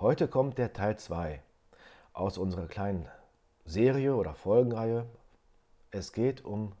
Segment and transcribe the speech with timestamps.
[0.00, 1.42] Heute kommt der Teil 2
[2.14, 3.06] aus unserer kleinen
[3.66, 5.04] Serie oder Folgenreihe.
[5.90, 6.72] Es geht um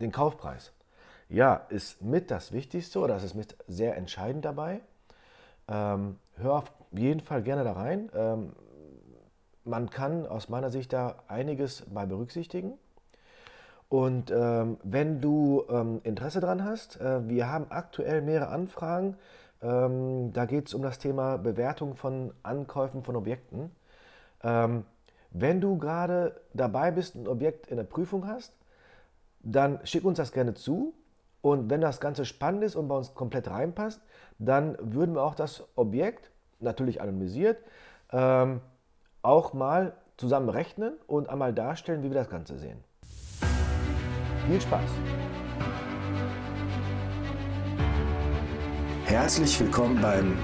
[0.00, 0.72] den Kaufpreis.
[1.28, 4.80] Ja, ist mit das Wichtigste oder es ist mit sehr entscheidend dabei.
[5.68, 8.10] Ähm, hör auf jeden Fall gerne da rein.
[8.12, 8.52] Ähm,
[9.62, 12.72] man kann aus meiner Sicht da einiges bei berücksichtigen.
[13.88, 19.16] Und ähm, wenn du ähm, Interesse daran hast, äh, wir haben aktuell mehrere Anfragen.
[19.64, 23.70] Ähm, da geht es um das Thema Bewertung von Ankäufen von Objekten.
[24.42, 24.84] Ähm,
[25.30, 28.52] wenn du gerade dabei bist, ein Objekt in der Prüfung hast,
[29.40, 30.94] dann schick uns das gerne zu.
[31.40, 34.00] Und wenn das Ganze spannend ist und bei uns komplett reinpasst,
[34.38, 37.58] dann würden wir auch das Objekt, natürlich anonymisiert,
[38.12, 38.60] ähm,
[39.22, 42.82] auch mal zusammen rechnen und einmal darstellen, wie wir das Ganze sehen.
[44.46, 44.90] Viel Spaß!
[49.14, 50.36] Herzlich willkommen beim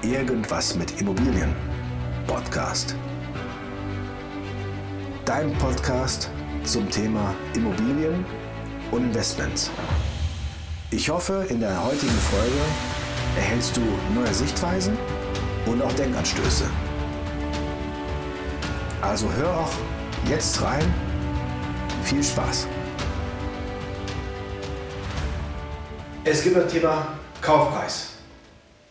[0.00, 1.54] Irgendwas mit Immobilien
[2.26, 2.96] Podcast.
[5.26, 6.30] Dein Podcast
[6.64, 8.24] zum Thema Immobilien
[8.90, 9.70] und Investments.
[10.90, 12.56] Ich hoffe, in der heutigen Folge
[13.36, 13.82] erhältst du
[14.14, 14.96] neue Sichtweisen
[15.66, 16.64] und auch Denkanstöße.
[19.02, 19.72] Also hör auch
[20.26, 20.94] jetzt rein.
[22.02, 22.66] Viel Spaß!
[26.24, 27.08] Es gibt das Thema
[27.42, 28.15] Kaufpreis.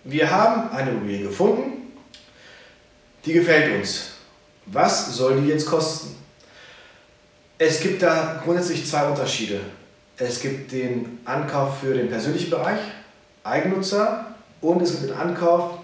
[0.08, 1.92] Wir haben eine Immobilie gefunden,
[3.26, 4.12] die gefällt uns.
[4.68, 6.16] Was soll die jetzt kosten?
[7.58, 9.62] Es gibt da grundsätzlich zwei Unterschiede.
[10.18, 12.80] Es gibt den Ankauf für den persönlichen Bereich,
[13.44, 15.80] Eigennutzer, und es gibt den Ankauf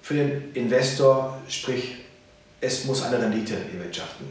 [0.00, 1.96] für den Investor, sprich
[2.62, 4.26] es muss eine Rendite erwirtschaften.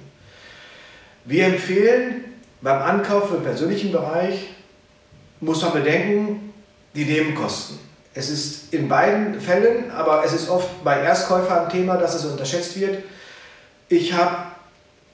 [1.23, 2.25] Wir empfehlen
[2.61, 4.49] beim Ankauf für den persönlichen Bereich,
[5.39, 6.51] muss man bedenken,
[6.95, 7.84] die Nebenkosten.
[8.17, 12.23] Es ist in beiden Fällen, aber es ist oft bei Erstkäufern ein Thema, dass es
[12.23, 13.03] unterschätzt wird.
[13.89, 14.37] Ich habe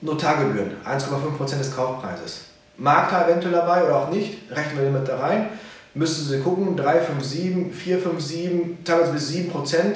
[0.02, 2.41] Notargebühren, 1,5% des Kaufpreises.
[2.77, 5.50] Makler eventuell dabei oder auch nicht, rechnen wir mit da rein.
[5.95, 9.95] Müssen Sie gucken, 3,57, 4,57, teilweise bis 7%.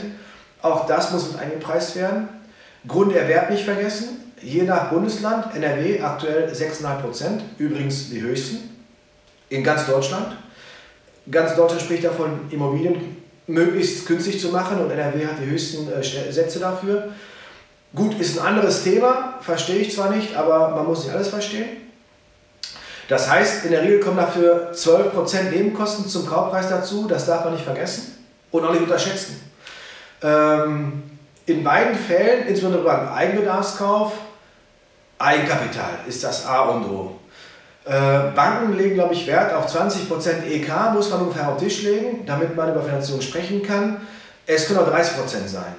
[0.63, 2.27] Auch das muss mit eingepreist werden.
[2.87, 8.69] Grunderwerb nicht vergessen, je nach Bundesland, NRW aktuell 6,5%, übrigens die höchsten
[9.49, 10.35] in ganz Deutschland.
[11.29, 16.03] Ganz Deutschland spricht davon, Immobilien möglichst günstig zu machen und NRW hat die höchsten äh,
[16.03, 17.09] Sätze dafür.
[17.93, 21.85] Gut, ist ein anderes Thema, verstehe ich zwar nicht, aber man muss nicht alles verstehen.
[23.07, 27.53] Das heißt, in der Regel kommen dafür 12% Nebenkosten zum Kaufpreis dazu, das darf man
[27.53, 29.39] nicht vergessen und auch nicht unterschätzen.
[30.21, 31.03] Ähm,
[31.45, 34.13] in beiden Fällen, insbesondere beim Eigenbedarfskauf,
[35.19, 37.19] Eigenkapital ist das A und O.
[37.85, 41.83] Äh, Banken legen, glaube ich, Wert auf 20% EK, muss man ungefähr auf den Tisch
[41.83, 44.01] legen, damit man über Finanzierung sprechen kann.
[44.47, 45.75] Es können auch 30% sein.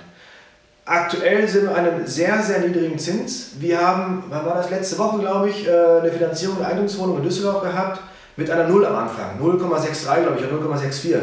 [0.84, 3.50] Aktuell sind wir an einem sehr, sehr niedrigen Zins.
[3.58, 7.24] Wir haben, wann war das letzte Woche, glaube ich, äh, eine Finanzierung der Eigentumswohnung in
[7.24, 8.00] Düsseldorf gehabt
[8.36, 9.40] mit einer Null am Anfang.
[9.40, 11.16] 0,63, glaube ich, oder 0,64.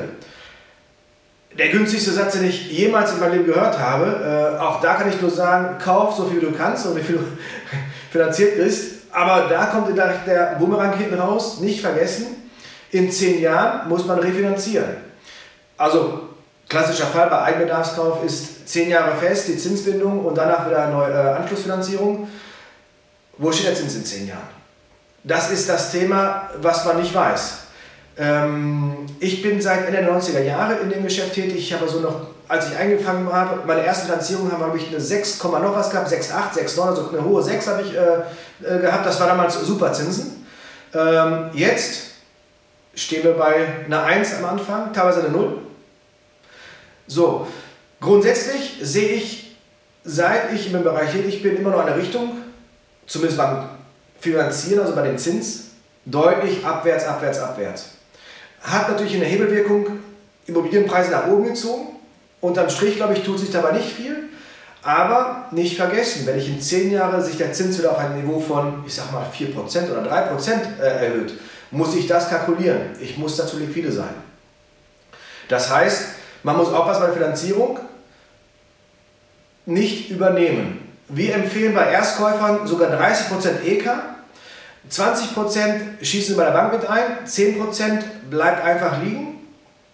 [1.58, 4.58] Der günstigste Satz, den ich jemals in meinem Leben gehört habe.
[4.58, 7.16] Äh, auch da kann ich nur sagen, kauf so viel du kannst und wie viel
[7.16, 7.24] du
[8.12, 8.93] finanziert kriegst.
[9.13, 12.50] Aber da kommt der Bumerang hinten raus, nicht vergessen,
[12.91, 14.97] in zehn Jahren muss man refinanzieren.
[15.78, 16.29] Also
[16.68, 21.13] klassischer Fall bei Eigenbedarfskauf ist zehn Jahre fest, die Zinsbindung und danach wieder eine neue
[21.13, 22.28] äh, Anschlussfinanzierung.
[23.38, 24.50] Wo steht der Zins in zehn Jahren?
[25.24, 27.62] Das ist das Thema, was man nicht weiß.
[28.18, 31.57] Ähm, ich bin seit Ende der 90er Jahre in dem Geschäft tätig.
[31.57, 35.00] Ich habe so noch, als ich eingefangen habe, meine erste Finanzierung haben, habe ich eine
[35.00, 39.06] 6, noch was gehabt, 6,8, 6,9, also eine hohe 6 habe ich äh, äh, gehabt.
[39.06, 40.46] Das war damals super Zinsen.
[40.94, 42.12] Ähm, jetzt
[42.94, 45.57] stehen wir bei einer 1 am Anfang, teilweise eine 0.
[47.07, 47.47] So,
[48.00, 49.56] grundsätzlich sehe ich,
[50.03, 52.38] seit ich im Bereich tätig bin, immer noch eine Richtung,
[53.07, 53.69] zumindest beim
[54.19, 55.72] Finanzieren, also bei dem Zins,
[56.06, 57.90] deutlich abwärts, abwärts, abwärts.
[58.63, 59.88] Hat natürlich eine Hebelwirkung,
[60.47, 61.88] Immobilienpreise nach oben gezogen.
[62.41, 64.29] Unterm Strich, glaube ich, tut sich dabei nicht viel.
[64.81, 68.39] Aber nicht vergessen, wenn ich in 10 Jahren sich der Zins wieder auf ein Niveau
[68.39, 71.33] von, ich sag mal, 4% oder 3% äh, erhöht,
[71.71, 72.81] muss ich das kalkulieren.
[73.00, 74.13] Ich muss dazu liquide sein.
[75.48, 76.09] Das heißt,
[76.44, 77.80] man muss aufpassen bei der Finanzierung,
[79.66, 80.80] nicht übernehmen.
[81.07, 83.89] Wir empfehlen bei Erstkäufern sogar 30% EK,
[84.89, 89.47] 20% schießen bei der Bank mit ein, 10% bleibt einfach liegen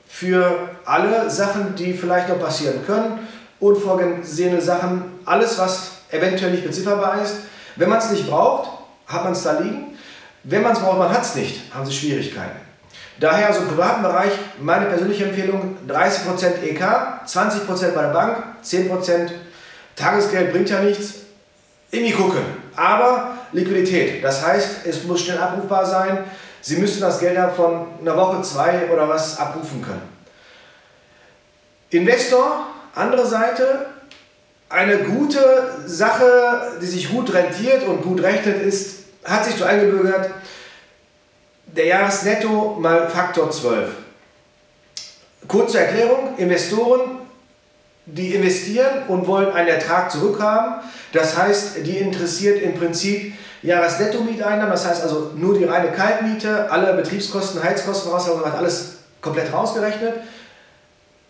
[0.07, 3.27] für alle Sachen, die vielleicht noch passieren können,
[3.59, 7.35] unvorgesehene Sachen, alles, was eventuell nicht bezifferbar ist.
[7.75, 8.69] Wenn man es nicht braucht,
[9.07, 9.97] hat man es da liegen.
[10.43, 12.59] Wenn man es braucht, man hat es nicht, haben Sie Schwierigkeiten.
[13.19, 16.81] Daher also im privaten Bereich meine persönliche Empfehlung 30% EK,
[17.25, 19.29] 20% bei der Bank, 10%
[19.95, 21.15] Tagesgeld bringt ja nichts.
[21.91, 22.41] Irgendwie gucken.
[22.79, 26.23] Aber Liquidität, das heißt, es muss schnell abrufbar sein.
[26.61, 30.07] Sie müssen das Geld ja von einer Woche, zwei oder was abrufen können.
[31.89, 33.87] Investor, andere Seite,
[34.69, 40.29] eine gute Sache, die sich gut rentiert und gut rechnet, ist, hat sich so eingebürgert,
[41.65, 43.89] der Jahresnetto mal Faktor 12.
[45.49, 47.18] Kurze Erklärung, Investoren,
[48.13, 50.75] die investieren und wollen einen Ertrag zurückhaben.
[51.13, 56.93] Das heißt, die interessiert im Prinzip Jahresnetto-Mieteinnahmen, das heißt also nur die reine Kaltmiete, alle
[56.93, 60.13] Betriebskosten, Heizkosten, Wasser hat alles komplett rausgerechnet.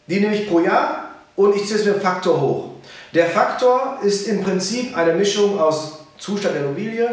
[0.08, 2.70] Die nehme ich pro Jahr und ich ziehe es mit dem Faktor hoch.
[3.14, 7.10] Der Faktor ist im Prinzip eine Mischung aus Zustand der Immobilie,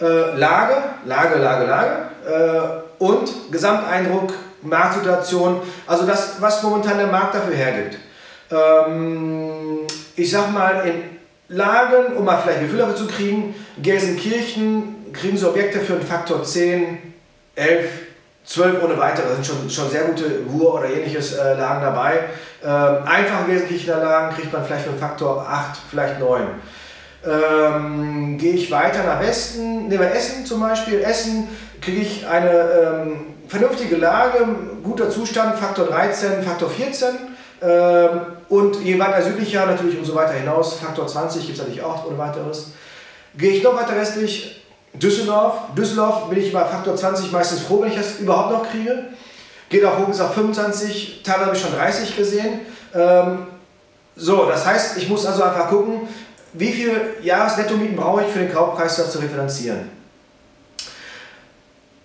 [0.00, 7.34] äh, Lage, Lage, Lage, Lage äh, und Gesamteindruck, Marktsituation, also das, was momentan der Markt
[7.34, 7.98] dafür hergibt.
[8.52, 11.12] Ähm, ich sag mal, in
[11.48, 16.02] Lagen, um mal vielleicht ein Gefühl dafür zu kriegen, Gelsenkirchen kriegen sie Objekte für einen
[16.02, 16.98] Faktor 10,
[17.54, 17.90] 11,
[18.44, 19.28] 12 ohne weitere.
[19.28, 22.20] Da sind schon, schon sehr gute Ruhr oder ähnliches äh, Lagen dabei.
[22.64, 26.42] Ähm, einfache Gelsenkirchener Lagen kriegt man vielleicht für einen Faktor 8, vielleicht 9.
[27.24, 31.00] Ähm, Gehe ich weiter nach Westen, nehmen wir Essen zum Beispiel.
[31.00, 31.48] Essen
[31.80, 34.46] kriege ich eine ähm, vernünftige Lage,
[34.82, 37.31] guter Zustand, Faktor 13, Faktor 14.
[37.62, 41.82] Ähm, und je weiter südlicher natürlich und so weiter hinaus, Faktor 20 gibt es natürlich
[41.82, 42.72] auch ohne weiteres.
[43.36, 44.62] Gehe ich noch weiter westlich,
[44.94, 45.54] Düsseldorf.
[45.76, 49.04] Düsseldorf bin ich bei Faktor 20 meistens froh, wenn ich das überhaupt noch kriege.
[49.68, 52.60] Geht auch hoch bis auf 25, teilweise habe ich schon 30 gesehen.
[52.94, 53.46] Ähm,
[54.16, 56.08] so, das heißt, ich muss also einfach gucken,
[56.52, 59.88] wie viel Jahresnettomieten brauche ich für den Kaufpreis, zu refinanzieren.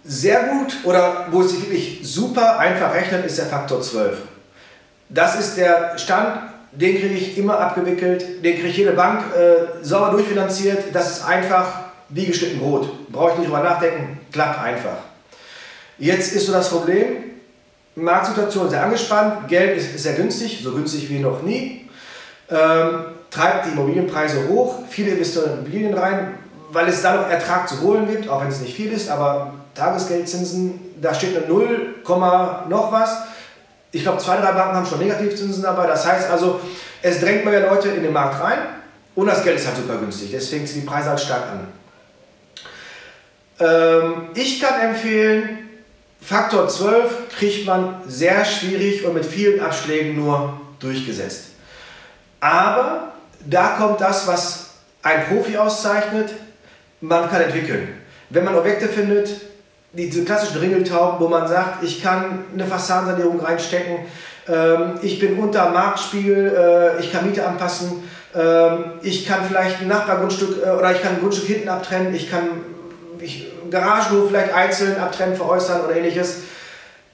[0.06, 4.18] Sehr gut oder wo es sich wirklich super einfach rechnet, ist der Faktor 12.
[5.10, 6.40] Das ist der Stand,
[6.72, 10.94] den kriege ich immer abgewickelt, den kriege ich jede Bank äh, sauber durchfinanziert.
[10.94, 13.10] Das ist einfach wie geschnitten Brot.
[13.10, 14.98] Brauche ich nicht drüber nachdenken, klappt einfach.
[15.98, 17.24] Jetzt ist so das Problem,
[17.96, 21.90] Marktsituation sehr angespannt, Geld ist, ist sehr günstig, so günstig wie noch nie.
[22.50, 26.38] Ähm, treibt die Immobilienpreise hoch, viele investieren in Immobilien rein,
[26.72, 29.54] weil es da noch Ertrag zu holen gibt, auch wenn es nicht viel ist, aber
[29.74, 31.96] Tagesgeldzinsen, da steht eine 0,
[32.70, 33.18] noch was.
[33.98, 35.88] Ich glaube, zwei, drei Banken haben schon Negativzinsen dabei.
[35.88, 36.60] Das heißt also,
[37.02, 38.60] es drängt mehr Leute in den Markt rein
[39.16, 40.30] und das Geld ist halt super günstig.
[40.32, 41.68] Deswegen ziehen die Preise halt stark an.
[43.60, 45.68] Ähm, ich kann empfehlen,
[46.22, 51.46] Faktor 12 kriegt man sehr schwierig und mit vielen Abschlägen nur durchgesetzt.
[52.40, 54.70] Aber da kommt das, was
[55.02, 56.34] ein Profi auszeichnet,
[57.02, 57.98] man kann entwickeln.
[58.30, 59.30] Wenn man Objekte findet,
[59.94, 64.00] diese klassischen Ringeltauben, wo man sagt, ich kann eine Fassadensanierung reinstecken,
[64.48, 68.04] ähm, ich bin unter Marktspiegel, äh, ich kann Miete anpassen,
[68.36, 72.30] ähm, ich kann vielleicht ein Nachbargrundstück äh, oder ich kann ein Grundstück hinten abtrennen, ich
[72.30, 72.44] kann
[73.20, 76.42] ich, Garagenhof vielleicht einzeln abtrennen, veräußern oder ähnliches.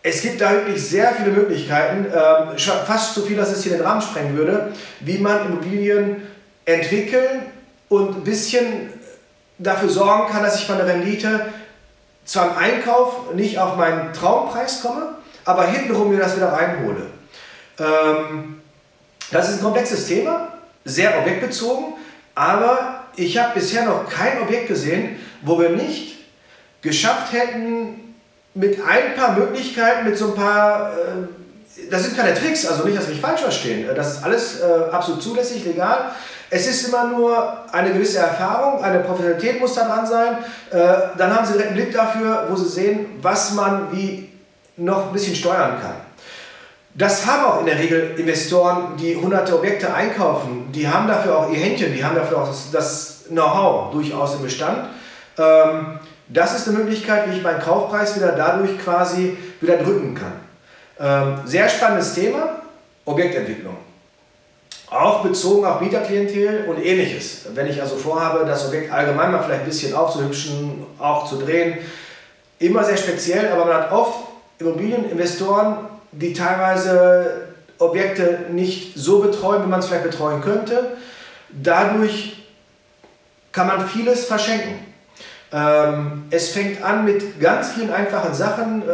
[0.01, 3.85] Es gibt da wirklich sehr viele Möglichkeiten, ähm, fast so viel, dass es hier den
[3.85, 6.17] Rahmen sprengen würde, wie man Immobilien
[6.65, 7.43] entwickeln
[7.87, 8.89] und ein bisschen
[9.57, 11.45] dafür sorgen kann, dass ich meine Rendite
[12.25, 15.15] zwar im Einkauf nicht auf meinen Traumpreis komme,
[15.45, 17.07] aber hintenrum mir das wieder reinhole.
[17.79, 18.61] Ähm,
[19.31, 20.49] das ist ein komplexes Thema,
[20.85, 21.95] sehr objektbezogen,
[22.35, 26.17] aber ich habe bisher noch kein Objekt gesehen, wo wir nicht
[26.81, 28.15] geschafft hätten,
[28.55, 32.97] mit ein paar Möglichkeiten, mit so ein paar, äh, das sind keine Tricks, also nicht,
[32.97, 36.11] dass wir mich falsch verstehen, das ist alles äh, absolut zulässig, legal.
[36.55, 40.37] Es ist immer nur eine gewisse Erfahrung, eine Professionalität muss da dran sein.
[40.69, 44.29] Äh, dann haben Sie direkt einen Blick dafür, wo Sie sehen, was man wie
[44.77, 45.95] noch ein bisschen steuern kann.
[46.93, 50.71] Das haben auch in der Regel Investoren, die hunderte Objekte einkaufen.
[50.71, 54.43] Die haben dafür auch ihr Händchen, die haben dafür auch das, das Know-how durchaus im
[54.43, 54.89] Bestand.
[55.39, 60.33] Ähm, das ist eine Möglichkeit, wie ich meinen Kaufpreis wieder dadurch quasi wieder drücken kann.
[60.99, 62.61] Ähm, sehr spannendes Thema,
[63.05, 63.75] Objektentwicklung.
[64.93, 67.47] Auch bezogen auf Mieterklientel und ähnliches.
[67.55, 71.79] Wenn ich also vorhabe, das Objekt allgemein mal vielleicht ein bisschen aufzuhübschen, auch zu drehen,
[72.59, 74.19] immer sehr speziell, aber man hat oft
[74.59, 75.77] Immobilieninvestoren,
[76.11, 77.47] die teilweise
[77.79, 80.91] Objekte nicht so betreuen, wie man es vielleicht betreuen könnte.
[81.49, 82.43] Dadurch
[83.51, 84.92] kann man vieles verschenken.
[85.53, 88.81] Ähm, es fängt an mit ganz vielen einfachen Sachen.
[88.81, 88.87] Äh,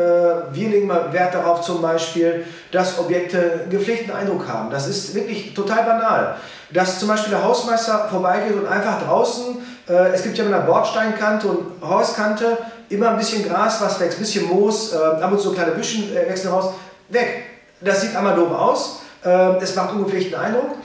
[0.52, 4.70] wir legen mal Wert darauf zum Beispiel, dass Objekte gepflegten Eindruck haben.
[4.70, 6.36] Das ist wirklich total banal.
[6.72, 10.66] Dass zum Beispiel der Hausmeister vorbeigeht und einfach draußen, äh, es gibt ja mit einer
[10.66, 12.58] Bordsteinkante und Hauskante
[12.90, 16.14] immer ein bisschen Gras, was wächst, ein bisschen Moos, äh, ab und zu kleine Büschen
[16.14, 16.74] wechseln raus,
[17.08, 17.46] weg.
[17.80, 19.00] Das sieht einmal doof aus,
[19.62, 20.76] es macht ungepflegten Eindruck.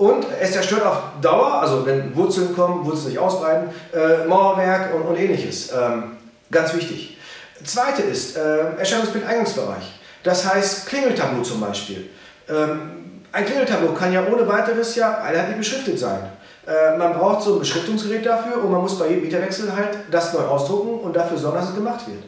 [0.00, 5.02] Und es zerstört auf Dauer, also wenn Wurzeln kommen, Wurzeln sich ausbreiten, äh, Mauerwerk und,
[5.02, 5.70] und ähnliches.
[5.72, 6.16] Ähm,
[6.50, 7.18] ganz wichtig.
[7.62, 10.00] Zweite ist äh, Erscheinungsbild Eingangsbereich.
[10.22, 12.08] Das heißt Klingeltableau zum Beispiel.
[12.48, 16.32] Ähm, ein Klingeltableau kann ja ohne weiteres ja einheitlich beschriftet sein.
[16.66, 20.32] Äh, man braucht so ein Beschriftungsgerät dafür und man muss bei jedem Mieterwechsel halt das
[20.32, 22.22] neu ausdrucken und dafür sorgen, dass es gemacht wird.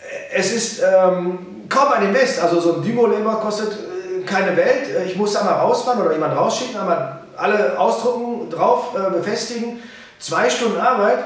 [0.00, 3.87] Äh, es ist ähm, kaum ein Invest, also so ein Demo-Labor kostet
[4.28, 4.88] keine Welt.
[4.94, 9.82] Äh, ich muss einmal rausfahren oder jemand rausschicken, einmal alle ausdrucken, drauf äh, befestigen.
[10.18, 11.18] Zwei Stunden Arbeit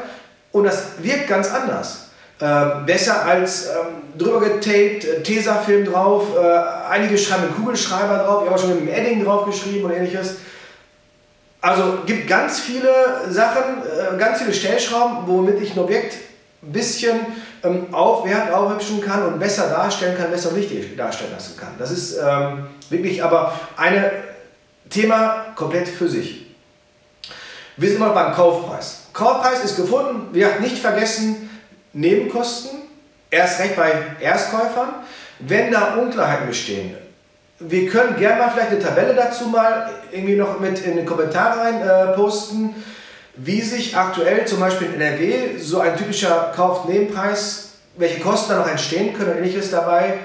[0.53, 2.11] und das wirkt ganz anders.
[2.39, 8.43] Äh, besser als ähm, drüber getaped, äh, Tesafilm drauf, äh, einige schreiben mit Kugelschreiber drauf,
[8.43, 10.37] ich habe auch schon mit dem Edding drauf geschrieben und ähnliches.
[11.61, 12.93] Also gibt ganz viele
[13.31, 16.17] Sachen, äh, ganz viele Stellschrauben, womit ich ein Objekt
[16.63, 17.21] ein bisschen
[17.65, 21.75] ähm, aufwerten, aufhübschen kann und besser darstellen kann, besser und richtig darstellen lassen kann.
[21.79, 24.05] Das ist ähm, wirklich aber ein
[24.89, 26.47] Thema komplett für sich.
[27.77, 29.07] Wir sind immer beim Kaufpreis.
[29.13, 31.51] Kaufpreis ist gefunden, wir nicht vergessen,
[31.93, 32.83] Nebenkosten,
[33.31, 34.91] erst recht bei Erstkäufern,
[35.41, 36.97] wenn da Unklarheiten bestehen.
[37.59, 41.59] Wir können gerne mal vielleicht eine Tabelle dazu mal irgendwie noch mit in den Kommentar
[41.59, 42.75] rein äh, posten,
[43.35, 48.69] wie sich aktuell zum Beispiel in NRW so ein typischer Kauf-Nebenpreis, welche Kosten da noch
[48.69, 50.19] entstehen können und ähnliches dabei.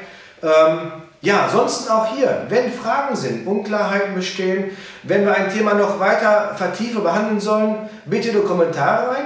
[0.43, 5.99] Ähm, ja, ansonsten auch hier, wenn Fragen sind, Unklarheiten bestehen, wenn wir ein Thema noch
[5.99, 9.25] weiter vertiefen, behandeln sollen, bitte nur Kommentare rein.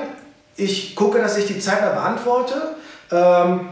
[0.55, 2.75] Ich gucke, dass ich die zeitnah beantworte.
[3.11, 3.69] Ähm,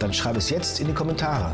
[0.00, 1.52] Dann schreib es jetzt in die Kommentare.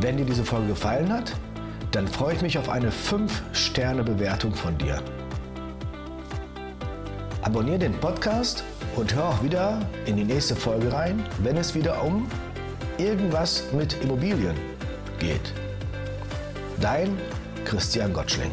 [0.00, 1.32] Wenn dir diese Folge gefallen hat,
[1.90, 5.02] dann freue ich mich auf eine 5-Sterne-Bewertung von dir.
[7.52, 8.64] Abonniere den Podcast
[8.96, 12.26] und hör auch wieder in die nächste Folge rein, wenn es wieder um
[12.96, 14.56] irgendwas mit Immobilien
[15.18, 15.52] geht.
[16.80, 17.14] Dein
[17.66, 18.52] Christian Gottschling.